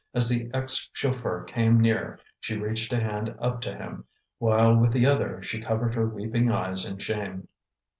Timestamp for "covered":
5.61-5.93